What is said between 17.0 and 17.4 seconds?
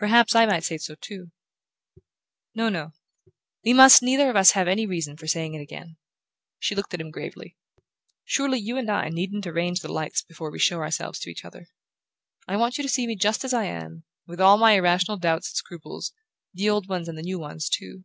and the new